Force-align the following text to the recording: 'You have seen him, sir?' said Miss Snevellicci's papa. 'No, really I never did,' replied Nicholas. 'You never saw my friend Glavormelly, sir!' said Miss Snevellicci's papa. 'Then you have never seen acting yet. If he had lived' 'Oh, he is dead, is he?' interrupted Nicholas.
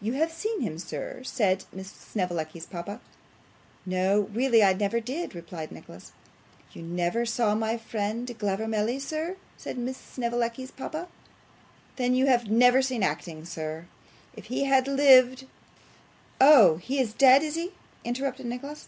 'You 0.00 0.12
have 0.12 0.30
seen 0.30 0.60
him, 0.60 0.78
sir?' 0.78 1.24
said 1.24 1.64
Miss 1.72 1.90
Snevellicci's 1.90 2.64
papa. 2.64 3.00
'No, 3.84 4.28
really 4.32 4.62
I 4.62 4.72
never 4.72 5.00
did,' 5.00 5.34
replied 5.34 5.72
Nicholas. 5.72 6.12
'You 6.70 6.82
never 6.84 7.26
saw 7.26 7.56
my 7.56 7.76
friend 7.76 8.28
Glavormelly, 8.38 9.00
sir!' 9.00 9.36
said 9.56 9.76
Miss 9.76 9.96
Snevellicci's 9.96 10.70
papa. 10.70 11.08
'Then 11.96 12.14
you 12.14 12.26
have 12.26 12.48
never 12.48 12.82
seen 12.82 13.02
acting 13.02 13.44
yet. 13.56 13.84
If 14.36 14.44
he 14.44 14.62
had 14.62 14.86
lived' 14.86 15.48
'Oh, 16.40 16.76
he 16.76 17.00
is 17.00 17.12
dead, 17.12 17.42
is 17.42 17.56
he?' 17.56 17.72
interrupted 18.04 18.46
Nicholas. 18.46 18.86